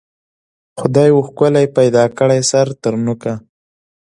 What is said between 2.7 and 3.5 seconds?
تر نوکه